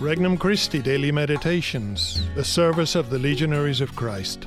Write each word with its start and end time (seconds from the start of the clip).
Regnum 0.00 0.38
Christi 0.38 0.80
Daily 0.80 1.10
Meditations, 1.10 2.22
the 2.36 2.44
service 2.44 2.94
of 2.94 3.10
the 3.10 3.18
Legionaries 3.18 3.80
of 3.80 3.96
Christ. 3.96 4.46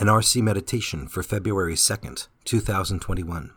An 0.00 0.08
RC 0.08 0.42
Meditation 0.42 1.06
for 1.06 1.22
February 1.22 1.76
2nd, 1.76 2.26
2021. 2.44 3.52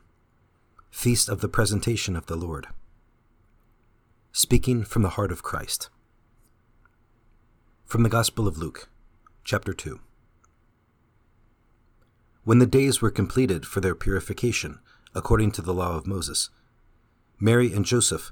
Feast 0.91 1.27
of 1.27 1.41
the 1.41 1.49
Presentation 1.49 2.15
of 2.15 2.27
the 2.27 2.35
Lord. 2.35 2.67
Speaking 4.31 4.83
from 4.83 5.01
the 5.01 5.09
Heart 5.09 5.31
of 5.31 5.41
Christ. 5.41 5.89
From 7.85 8.03
the 8.03 8.09
Gospel 8.09 8.47
of 8.47 8.59
Luke, 8.59 8.89
chapter 9.43 9.73
2. 9.73 10.01
When 12.43 12.59
the 12.59 12.67
days 12.67 13.01
were 13.01 13.09
completed 13.09 13.65
for 13.65 13.81
their 13.81 13.95
purification, 13.95 14.77
according 15.15 15.51
to 15.53 15.63
the 15.63 15.73
law 15.73 15.97
of 15.97 16.05
Moses, 16.05 16.51
Mary 17.39 17.73
and 17.73 17.85
Joseph 17.85 18.31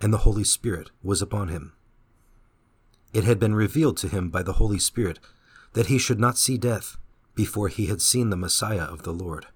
and 0.00 0.12
the 0.12 0.18
Holy 0.18 0.44
Spirit 0.44 0.90
was 1.02 1.20
upon 1.20 1.48
him. 1.48 1.72
It 3.12 3.24
had 3.24 3.38
been 3.38 3.54
revealed 3.54 3.96
to 3.98 4.08
him 4.08 4.30
by 4.30 4.42
the 4.42 4.54
Holy 4.54 4.78
Spirit 4.78 5.18
that 5.72 5.86
he 5.86 5.98
should 5.98 6.20
not 6.20 6.38
see 6.38 6.56
death 6.56 6.96
before 7.34 7.68
he 7.68 7.86
had 7.86 8.00
seen 8.00 8.30
the 8.30 8.36
Messiah 8.36 8.84
of 8.84 9.02
the 9.02 9.12
Lord. 9.12 9.46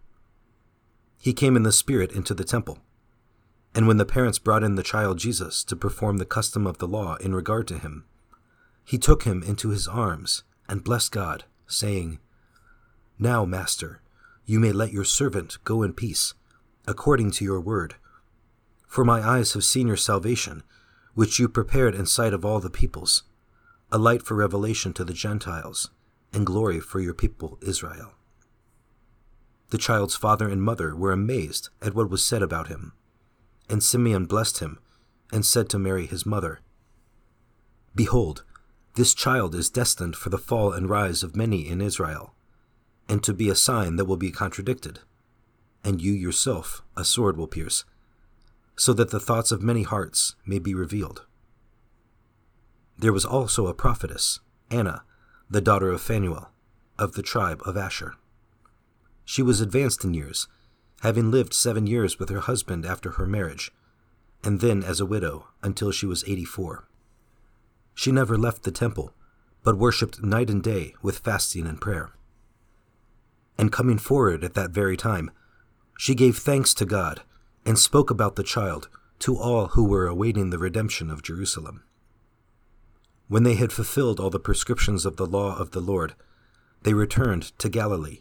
He 1.18 1.32
came 1.32 1.56
in 1.56 1.62
the 1.62 1.72
Spirit 1.72 2.12
into 2.12 2.34
the 2.34 2.44
temple, 2.44 2.78
and 3.74 3.88
when 3.88 3.96
the 3.96 4.04
parents 4.04 4.38
brought 4.38 4.62
in 4.62 4.74
the 4.74 4.82
child 4.82 5.18
Jesus 5.18 5.64
to 5.64 5.76
perform 5.76 6.18
the 6.18 6.24
custom 6.24 6.66
of 6.66 6.78
the 6.78 6.88
law 6.88 7.16
in 7.16 7.34
regard 7.34 7.66
to 7.68 7.78
him, 7.78 8.04
he 8.84 8.98
took 8.98 9.24
him 9.24 9.42
into 9.42 9.70
his 9.70 9.88
arms 9.88 10.42
and 10.68 10.84
blessed 10.84 11.12
God, 11.12 11.44
saying, 11.66 12.18
Now, 13.18 13.44
Master, 13.44 14.02
you 14.44 14.60
may 14.60 14.72
let 14.72 14.92
your 14.92 15.04
servant 15.04 15.58
go 15.64 15.82
in 15.82 15.94
peace, 15.94 16.34
according 16.86 17.30
to 17.32 17.44
your 17.44 17.60
word 17.60 17.94
for 18.94 19.04
my 19.04 19.20
eyes 19.28 19.54
have 19.54 19.64
seen 19.64 19.88
your 19.88 19.96
salvation, 19.96 20.62
which 21.14 21.40
you 21.40 21.48
prepared 21.48 21.96
in 21.96 22.06
sight 22.06 22.32
of 22.32 22.44
all 22.44 22.60
the 22.60 22.70
peoples, 22.70 23.24
a 23.90 23.98
light 23.98 24.22
for 24.22 24.36
revelation 24.36 24.92
to 24.92 25.02
the 25.02 25.12
Gentiles, 25.12 25.90
and 26.32 26.46
glory 26.46 26.78
for 26.78 27.00
your 27.00 27.12
people 27.12 27.58
Israel. 27.60 28.12
The 29.70 29.78
child's 29.78 30.14
father 30.14 30.48
and 30.48 30.62
mother 30.62 30.94
were 30.94 31.10
amazed 31.10 31.70
at 31.82 31.92
what 31.96 32.08
was 32.08 32.24
said 32.24 32.40
about 32.40 32.68
him. 32.68 32.92
And 33.68 33.82
Simeon 33.82 34.26
blessed 34.26 34.60
him, 34.60 34.78
and 35.32 35.44
said 35.44 35.68
to 35.70 35.78
Mary 35.80 36.06
his 36.06 36.24
mother, 36.24 36.60
Behold, 37.96 38.44
this 38.94 39.12
child 39.12 39.56
is 39.56 39.70
destined 39.70 40.14
for 40.14 40.30
the 40.30 40.38
fall 40.38 40.72
and 40.72 40.88
rise 40.88 41.24
of 41.24 41.34
many 41.34 41.68
in 41.68 41.80
Israel, 41.80 42.32
and 43.08 43.24
to 43.24 43.34
be 43.34 43.48
a 43.48 43.56
sign 43.56 43.96
that 43.96 44.04
will 44.04 44.16
be 44.16 44.30
contradicted, 44.30 45.00
and 45.82 46.00
you 46.00 46.12
yourself 46.12 46.84
a 46.96 47.04
sword 47.04 47.36
will 47.36 47.48
pierce 47.48 47.84
so 48.76 48.92
that 48.92 49.10
the 49.10 49.20
thoughts 49.20 49.52
of 49.52 49.62
many 49.62 49.82
hearts 49.82 50.34
may 50.44 50.58
be 50.58 50.74
revealed. 50.74 51.24
There 52.98 53.12
was 53.12 53.24
also 53.24 53.66
a 53.66 53.74
prophetess, 53.74 54.40
Anna, 54.70 55.02
the 55.50 55.60
daughter 55.60 55.90
of 55.90 56.00
Phanuel, 56.00 56.50
of 56.98 57.12
the 57.12 57.22
tribe 57.22 57.60
of 57.64 57.76
Asher. 57.76 58.14
She 59.24 59.42
was 59.42 59.60
advanced 59.60 60.04
in 60.04 60.14
years, 60.14 60.48
having 61.02 61.30
lived 61.30 61.54
seven 61.54 61.86
years 61.86 62.18
with 62.18 62.28
her 62.30 62.40
husband 62.40 62.86
after 62.86 63.12
her 63.12 63.26
marriage, 63.26 63.72
and 64.42 64.60
then 64.60 64.82
as 64.82 65.00
a 65.00 65.06
widow 65.06 65.48
until 65.62 65.90
she 65.90 66.06
was 66.06 66.24
eighty 66.26 66.44
four. 66.44 66.88
She 67.94 68.12
never 68.12 68.36
left 68.36 68.62
the 68.62 68.70
temple, 68.70 69.12
but 69.62 69.78
worshipped 69.78 70.22
night 70.22 70.50
and 70.50 70.62
day 70.62 70.94
with 71.02 71.18
fasting 71.18 71.66
and 71.66 71.80
prayer. 71.80 72.12
And 73.56 73.72
coming 73.72 73.98
forward 73.98 74.44
at 74.44 74.54
that 74.54 74.70
very 74.70 74.96
time, 74.96 75.30
she 75.96 76.14
gave 76.14 76.36
thanks 76.36 76.74
to 76.74 76.84
God 76.84 77.22
and 77.64 77.78
spoke 77.78 78.10
about 78.10 78.36
the 78.36 78.42
child 78.42 78.88
to 79.20 79.36
all 79.36 79.68
who 79.68 79.84
were 79.84 80.06
awaiting 80.06 80.50
the 80.50 80.58
redemption 80.58 81.10
of 81.10 81.22
Jerusalem. 81.22 81.82
When 83.28 83.42
they 83.42 83.54
had 83.54 83.72
fulfilled 83.72 84.20
all 84.20 84.30
the 84.30 84.38
prescriptions 84.38 85.06
of 85.06 85.16
the 85.16 85.26
law 85.26 85.56
of 85.56 85.70
the 85.70 85.80
Lord, 85.80 86.14
they 86.82 86.92
returned 86.92 87.58
to 87.58 87.68
Galilee, 87.68 88.20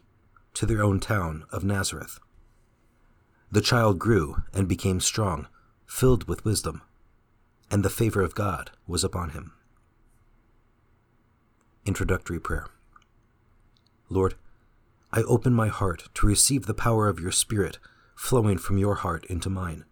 to 0.53 0.65
their 0.65 0.81
own 0.81 0.99
town 0.99 1.45
of 1.51 1.63
Nazareth. 1.63 2.19
The 3.51 3.61
child 3.61 3.99
grew 3.99 4.43
and 4.53 4.67
became 4.67 4.99
strong, 4.99 5.47
filled 5.85 6.27
with 6.27 6.45
wisdom, 6.45 6.81
and 7.69 7.83
the 7.83 7.89
favor 7.89 8.21
of 8.21 8.35
God 8.35 8.71
was 8.87 9.03
upon 9.03 9.31
him. 9.31 9.51
Introductory 11.85 12.39
Prayer 12.39 12.67
Lord, 14.09 14.35
I 15.11 15.21
open 15.23 15.53
my 15.53 15.67
heart 15.67 16.09
to 16.15 16.27
receive 16.27 16.65
the 16.65 16.73
power 16.73 17.09
of 17.09 17.19
your 17.19 17.31
Spirit 17.31 17.77
flowing 18.15 18.57
from 18.57 18.77
your 18.77 18.95
heart 18.95 19.25
into 19.25 19.49
mine. 19.49 19.85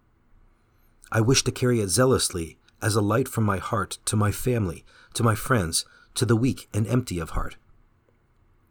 I 1.12 1.22
wish 1.22 1.44
to 1.44 1.52
carry 1.52 1.82
it 1.82 1.90
zealously 1.90 2.58
as 2.82 2.96
a 2.96 3.02
light 3.02 3.28
from 3.28 3.44
my 3.44 3.58
heart 3.58 3.98
to 4.06 4.16
my 4.16 4.32
family, 4.32 4.86
to 5.14 5.24
my 5.24 5.36
friends, 5.36 5.86
to 6.16 6.26
the 6.26 6.36
weak 6.36 6.68
and 6.74 6.88
empty 6.88 7.20
of 7.20 7.32
heart. 7.32 7.58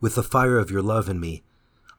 With 0.00 0.14
the 0.14 0.22
fire 0.22 0.58
of 0.58 0.70
your 0.70 0.82
love 0.82 1.08
in 1.08 1.20
me, 1.20 1.42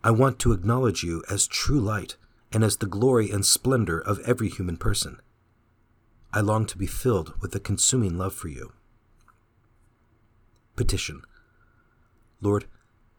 I 0.03 0.11
want 0.11 0.39
to 0.39 0.51
acknowledge 0.51 1.03
you 1.03 1.23
as 1.29 1.45
true 1.45 1.79
light 1.79 2.17
and 2.51 2.63
as 2.63 2.77
the 2.77 2.87
glory 2.87 3.29
and 3.29 3.45
splendor 3.45 3.99
of 3.99 4.19
every 4.19 4.49
human 4.49 4.77
person. 4.77 5.21
I 6.33 6.41
long 6.41 6.65
to 6.67 6.77
be 6.77 6.87
filled 6.87 7.33
with 7.41 7.53
a 7.55 7.59
consuming 7.59 8.17
love 8.17 8.33
for 8.33 8.47
you. 8.47 8.73
Petition 10.75 11.21
Lord, 12.41 12.65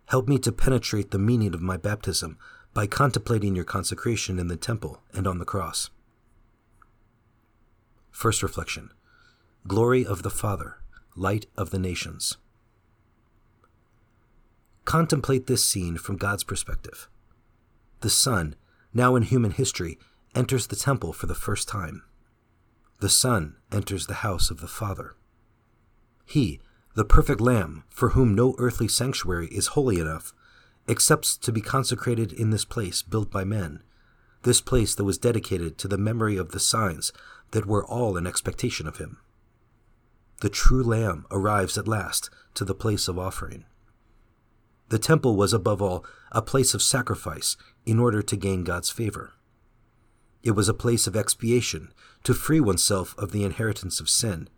help 0.06 0.26
me 0.26 0.38
to 0.41 0.50
penetrate 0.50 1.12
the 1.12 1.19
meaning 1.19 1.54
of 1.54 1.62
my 1.62 1.76
baptism 1.76 2.37
by 2.74 2.86
contemplating 2.86 3.54
your 3.54 3.64
consecration 3.64 4.38
in 4.38 4.48
the 4.48 4.56
temple 4.56 5.02
and 5.12 5.26
on 5.26 5.38
the 5.38 5.44
cross. 5.44 5.90
First 8.10 8.42
reflection 8.42 8.90
Glory 9.66 10.04
of 10.04 10.22
the 10.22 10.30
Father, 10.30 10.78
Light 11.16 11.46
of 11.56 11.70
the 11.70 11.78
Nations. 11.78 12.36
Contemplate 14.84 15.46
this 15.46 15.64
scene 15.64 15.96
from 15.96 16.16
God's 16.16 16.44
perspective. 16.44 17.08
The 18.00 18.10
Son, 18.10 18.56
now 18.92 19.14
in 19.14 19.22
human 19.22 19.52
history, 19.52 19.98
enters 20.34 20.66
the 20.66 20.76
temple 20.76 21.12
for 21.12 21.26
the 21.26 21.34
first 21.34 21.68
time. 21.68 22.02
The 23.00 23.08
Son 23.08 23.56
enters 23.70 24.06
the 24.06 24.14
house 24.14 24.50
of 24.50 24.60
the 24.60 24.68
Father. 24.68 25.14
He, 26.24 26.60
the 26.94 27.04
perfect 27.04 27.40
Lamb, 27.40 27.84
for 27.88 28.10
whom 28.10 28.34
no 28.34 28.54
earthly 28.58 28.88
sanctuary 28.88 29.46
is 29.48 29.68
holy 29.68 29.98
enough, 29.98 30.32
accepts 30.88 31.37
to 31.37 31.53
be 31.53 31.60
consecrated 31.60 32.32
in 32.32 32.50
this 32.50 32.65
place 32.65 33.03
built 33.03 33.31
by 33.31 33.44
men, 33.44 33.82
this 34.43 34.60
place 34.60 34.94
that 34.94 35.04
was 35.04 35.19
dedicated 35.19 35.78
to 35.78 35.88
the 35.88 35.98
memory 35.98 36.37
of 36.37 36.50
the 36.50 36.60
signs 36.60 37.12
that 37.53 37.66
were 37.66 37.84
all 37.84 38.16
in 38.16 38.26
expectation 38.26 38.87
of 38.87 38.98
him. 38.98 39.19
The 40.41 40.48
true 40.48 40.82
Lamb 40.82 41.25
arrives 41.31 41.78
at 41.78 41.87
last 41.87 42.28
to 42.54 42.65
the 42.65 42.75
place 42.75 43.06
of 43.06 43.19
offering. 43.19 43.65
The 44.88 44.98
temple 44.98 45.37
was 45.37 45.53
above 45.53 45.81
all 45.81 46.04
a 46.32 46.43
place 46.43 46.75
of 46.75 46.82
sacrifice 46.82 47.56
in 47.87 47.99
order 47.99 48.22
to 48.22 48.37
gain 48.37 48.64
God's 48.64 48.91
favor. 48.91 49.32
It 50.43 50.50
was 50.50 50.69
a 50.69 50.75
place 50.75 51.06
of 51.06 51.16
expiation 51.16 51.93
to 52.25 52.34
free 52.34 52.60
oneself 52.60 53.14
of 53.16 53.31
the 53.31 53.44
inheritance 53.44 54.00
of 54.00 54.08
sin, 54.08 54.49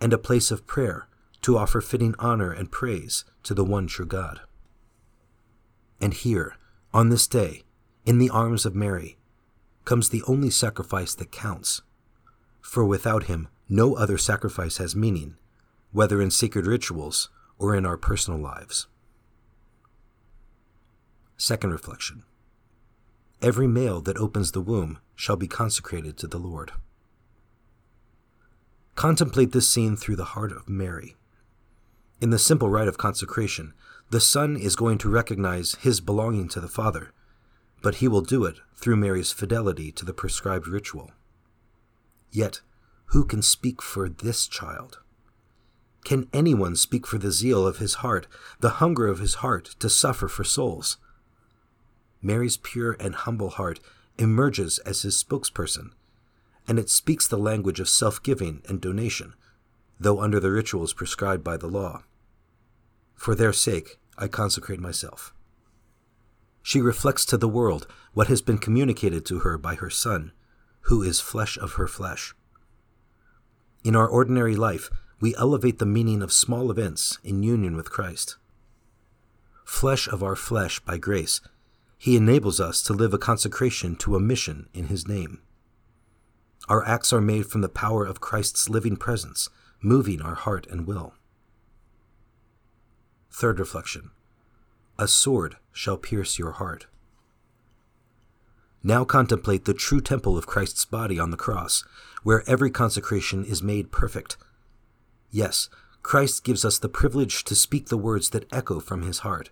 and 0.00 0.12
a 0.12 0.18
place 0.18 0.50
of 0.50 0.66
prayer 0.66 1.06
to 1.42 1.58
offer 1.58 1.80
fitting 1.80 2.14
honor 2.18 2.50
and 2.50 2.72
praise 2.72 3.24
to 3.42 3.52
the 3.52 3.64
one 3.64 3.86
true 3.86 4.06
God. 4.06 4.40
And 6.02 6.12
here, 6.12 6.56
on 6.92 7.10
this 7.10 7.28
day, 7.28 7.62
in 8.04 8.18
the 8.18 8.28
arms 8.28 8.66
of 8.66 8.74
Mary, 8.74 9.16
comes 9.84 10.08
the 10.08 10.24
only 10.26 10.50
sacrifice 10.50 11.14
that 11.14 11.30
counts. 11.30 11.80
For 12.60 12.84
without 12.84 13.24
him, 13.24 13.46
no 13.68 13.94
other 13.94 14.18
sacrifice 14.18 14.78
has 14.78 14.96
meaning, 14.96 15.36
whether 15.92 16.20
in 16.20 16.32
sacred 16.32 16.66
rituals 16.66 17.30
or 17.56 17.76
in 17.76 17.86
our 17.86 17.96
personal 17.96 18.40
lives. 18.40 18.88
Second 21.36 21.70
reflection 21.70 22.24
Every 23.40 23.68
male 23.68 24.00
that 24.00 24.18
opens 24.18 24.52
the 24.52 24.60
womb 24.60 24.98
shall 25.14 25.36
be 25.36 25.46
consecrated 25.46 26.16
to 26.18 26.26
the 26.26 26.38
Lord. 26.38 26.72
Contemplate 28.96 29.52
this 29.52 29.68
scene 29.68 29.96
through 29.96 30.16
the 30.16 30.34
heart 30.34 30.50
of 30.50 30.68
Mary. 30.68 31.14
In 32.20 32.30
the 32.30 32.38
simple 32.38 32.68
rite 32.68 32.88
of 32.88 32.98
consecration, 32.98 33.72
the 34.12 34.20
Son 34.20 34.58
is 34.58 34.76
going 34.76 34.98
to 34.98 35.08
recognize 35.08 35.74
his 35.76 36.02
belonging 36.02 36.46
to 36.46 36.60
the 36.60 36.68
Father, 36.68 37.12
but 37.80 37.94
he 37.96 38.08
will 38.08 38.20
do 38.20 38.44
it 38.44 38.58
through 38.76 38.94
Mary's 38.94 39.32
fidelity 39.32 39.90
to 39.90 40.04
the 40.04 40.12
prescribed 40.12 40.68
ritual. 40.68 41.12
Yet, 42.30 42.60
who 43.06 43.24
can 43.24 43.40
speak 43.40 43.80
for 43.80 44.10
this 44.10 44.46
child? 44.46 44.98
Can 46.04 46.28
anyone 46.30 46.76
speak 46.76 47.06
for 47.06 47.16
the 47.16 47.32
zeal 47.32 47.66
of 47.66 47.78
his 47.78 47.94
heart, 48.04 48.26
the 48.60 48.82
hunger 48.84 49.06
of 49.06 49.18
his 49.18 49.36
heart 49.36 49.76
to 49.78 49.88
suffer 49.88 50.28
for 50.28 50.44
souls? 50.44 50.98
Mary's 52.20 52.58
pure 52.58 52.98
and 53.00 53.14
humble 53.14 53.48
heart 53.48 53.80
emerges 54.18 54.78
as 54.80 55.00
his 55.00 55.24
spokesperson, 55.24 55.92
and 56.68 56.78
it 56.78 56.90
speaks 56.90 57.26
the 57.26 57.38
language 57.38 57.80
of 57.80 57.88
self 57.88 58.22
giving 58.22 58.60
and 58.68 58.78
donation, 58.78 59.32
though 59.98 60.20
under 60.20 60.38
the 60.38 60.52
rituals 60.52 60.92
prescribed 60.92 61.42
by 61.42 61.56
the 61.56 61.66
law. 61.66 62.02
For 63.14 63.34
their 63.34 63.54
sake, 63.54 64.00
I 64.18 64.28
consecrate 64.28 64.80
myself. 64.80 65.34
She 66.62 66.80
reflects 66.80 67.24
to 67.26 67.36
the 67.36 67.48
world 67.48 67.86
what 68.12 68.28
has 68.28 68.40
been 68.40 68.58
communicated 68.58 69.26
to 69.26 69.40
her 69.40 69.58
by 69.58 69.74
her 69.74 69.90
Son, 69.90 70.32
who 70.82 71.02
is 71.02 71.20
flesh 71.20 71.58
of 71.58 71.72
her 71.72 71.86
flesh. 71.86 72.34
In 73.84 73.96
our 73.96 74.06
ordinary 74.06 74.54
life, 74.54 74.90
we 75.20 75.34
elevate 75.36 75.78
the 75.78 75.86
meaning 75.86 76.22
of 76.22 76.32
small 76.32 76.70
events 76.70 77.18
in 77.24 77.42
union 77.42 77.76
with 77.76 77.90
Christ. 77.90 78.36
Flesh 79.64 80.08
of 80.08 80.22
our 80.22 80.36
flesh 80.36 80.80
by 80.80 80.98
grace, 80.98 81.40
He 81.98 82.16
enables 82.16 82.60
us 82.60 82.82
to 82.82 82.92
live 82.92 83.14
a 83.14 83.18
consecration 83.18 83.96
to 83.96 84.16
a 84.16 84.20
mission 84.20 84.68
in 84.74 84.86
His 84.86 85.08
name. 85.08 85.40
Our 86.68 86.84
acts 86.86 87.12
are 87.12 87.20
made 87.20 87.46
from 87.46 87.60
the 87.60 87.68
power 87.68 88.04
of 88.04 88.20
Christ's 88.20 88.68
living 88.68 88.96
presence, 88.96 89.48
moving 89.80 90.22
our 90.22 90.34
heart 90.34 90.66
and 90.68 90.86
will. 90.86 91.14
Third 93.32 93.58
reflection 93.58 94.10
A 94.98 95.08
sword 95.08 95.56
shall 95.72 95.96
pierce 95.96 96.38
your 96.38 96.52
heart. 96.52 96.86
Now 98.84 99.04
contemplate 99.04 99.64
the 99.64 99.74
true 99.74 100.00
temple 100.00 100.36
of 100.36 100.46
Christ's 100.46 100.84
body 100.84 101.18
on 101.18 101.30
the 101.30 101.36
cross, 101.36 101.84
where 102.22 102.42
every 102.48 102.70
consecration 102.70 103.44
is 103.44 103.62
made 103.62 103.92
perfect. 103.92 104.36
Yes, 105.30 105.70
Christ 106.02 106.44
gives 106.44 106.64
us 106.64 106.78
the 106.78 106.88
privilege 106.88 107.44
to 107.44 107.54
speak 107.54 107.88
the 107.88 107.96
words 107.96 108.30
that 108.30 108.52
echo 108.52 108.80
from 108.80 109.02
his 109.02 109.20
heart. 109.20 109.50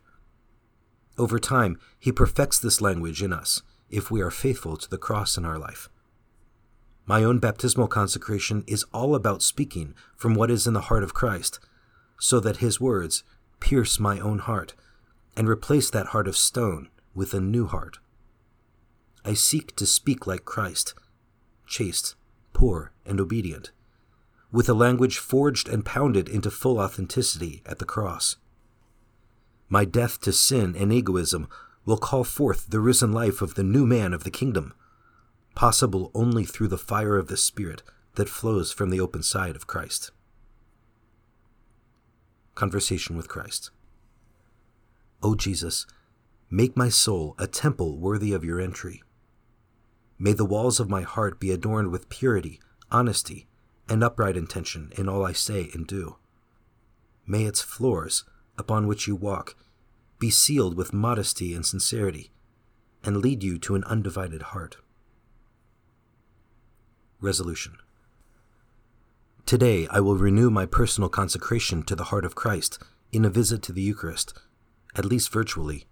Over 1.16 1.38
time, 1.38 1.78
he 1.98 2.12
perfects 2.12 2.58
this 2.58 2.80
language 2.80 3.22
in 3.22 3.32
us 3.32 3.62
if 3.88 4.10
we 4.10 4.20
are 4.20 4.30
faithful 4.30 4.76
to 4.76 4.90
the 4.90 4.98
cross 4.98 5.36
in 5.36 5.44
our 5.44 5.58
life. 5.58 5.88
My 7.06 7.24
own 7.24 7.38
baptismal 7.38 7.88
consecration 7.88 8.64
is 8.66 8.84
all 8.92 9.14
about 9.14 9.42
speaking 9.42 9.94
from 10.16 10.34
what 10.34 10.50
is 10.50 10.66
in 10.66 10.74
the 10.74 10.82
heart 10.82 11.02
of 11.02 11.14
Christ, 11.14 11.60
so 12.18 12.40
that 12.40 12.58
his 12.58 12.80
words 12.80 13.24
pierce 13.60 14.00
my 14.00 14.18
own 14.18 14.40
heart 14.40 14.74
and 15.36 15.48
replace 15.48 15.90
that 15.90 16.08
heart 16.08 16.26
of 16.26 16.36
stone 16.36 16.88
with 17.14 17.34
a 17.34 17.40
new 17.40 17.66
heart. 17.66 17.98
I 19.24 19.34
seek 19.34 19.76
to 19.76 19.86
speak 19.86 20.26
like 20.26 20.44
Christ, 20.44 20.94
chaste, 21.66 22.14
poor, 22.52 22.92
and 23.06 23.20
obedient, 23.20 23.70
with 24.50 24.68
a 24.68 24.74
language 24.74 25.18
forged 25.18 25.68
and 25.68 25.84
pounded 25.84 26.28
into 26.28 26.50
full 26.50 26.78
authenticity 26.78 27.62
at 27.66 27.78
the 27.78 27.84
cross. 27.84 28.36
My 29.68 29.84
death 29.84 30.20
to 30.22 30.32
sin 30.32 30.74
and 30.76 30.92
egoism 30.92 31.48
will 31.84 31.98
call 31.98 32.24
forth 32.24 32.66
the 32.70 32.80
risen 32.80 33.12
life 33.12 33.40
of 33.40 33.54
the 33.54 33.62
new 33.62 33.86
man 33.86 34.12
of 34.12 34.24
the 34.24 34.30
kingdom 34.30 34.74
possible 35.54 36.10
only 36.14 36.44
through 36.44 36.68
the 36.68 36.78
fire 36.78 37.16
of 37.16 37.28
the 37.28 37.36
Spirit 37.36 37.82
that 38.14 38.28
flows 38.28 38.72
from 38.72 38.90
the 38.90 39.00
open 39.00 39.22
side 39.22 39.56
of 39.56 39.66
Christ. 39.66 40.10
Conversation 42.54 43.16
with 43.16 43.28
Christ. 43.28 43.70
O 45.22 45.34
Jesus, 45.34 45.86
make 46.50 46.76
my 46.76 46.88
soul 46.88 47.34
a 47.38 47.46
temple 47.46 47.98
worthy 47.98 48.32
of 48.32 48.44
your 48.44 48.60
entry. 48.60 49.02
May 50.18 50.32
the 50.32 50.44
walls 50.44 50.80
of 50.80 50.90
my 50.90 51.02
heart 51.02 51.40
be 51.40 51.50
adorned 51.50 51.90
with 51.90 52.08
purity, 52.08 52.60
honesty, 52.90 53.48
and 53.88 54.04
upright 54.04 54.36
intention 54.36 54.92
in 54.96 55.08
all 55.08 55.24
I 55.24 55.32
say 55.32 55.70
and 55.72 55.86
do. 55.86 56.16
May 57.26 57.44
its 57.44 57.62
floors, 57.62 58.24
upon 58.58 58.86
which 58.86 59.06
you 59.06 59.16
walk, 59.16 59.56
be 60.18 60.30
sealed 60.30 60.76
with 60.76 60.92
modesty 60.92 61.54
and 61.54 61.64
sincerity, 61.64 62.30
and 63.02 63.18
lead 63.18 63.42
you 63.42 63.58
to 63.60 63.74
an 63.74 63.84
undivided 63.84 64.42
heart. 64.42 64.76
Resolution 67.20 67.78
Today 69.50 69.88
I 69.90 69.98
will 69.98 70.14
renew 70.14 70.48
my 70.48 70.64
personal 70.64 71.08
consecration 71.10 71.82
to 71.82 71.96
the 71.96 72.04
heart 72.04 72.24
of 72.24 72.36
Christ 72.36 72.78
in 73.10 73.24
a 73.24 73.28
visit 73.28 73.62
to 73.62 73.72
the 73.72 73.82
Eucharist, 73.82 74.32
at 74.94 75.04
least 75.04 75.32
virtually, 75.32 75.86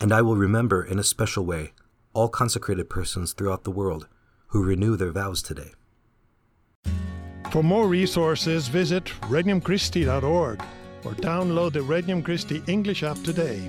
and 0.00 0.10
I 0.10 0.22
will 0.22 0.36
remember 0.36 0.82
in 0.82 0.98
a 0.98 1.04
special 1.04 1.44
way 1.44 1.74
all 2.14 2.30
consecrated 2.30 2.88
persons 2.88 3.34
throughout 3.34 3.64
the 3.64 3.70
world 3.70 4.08
who 4.46 4.64
renew 4.64 4.96
their 4.96 5.12
vows 5.12 5.42
today. 5.42 5.72
For 7.50 7.62
more 7.62 7.86
resources, 7.86 8.68
visit 8.68 9.04
regnumchristi.org 9.28 10.64
or 11.04 11.12
download 11.12 11.74
the 11.74 11.82
Regnum 11.82 12.22
Christi 12.24 12.62
English 12.66 13.02
app 13.02 13.22
today. 13.22 13.68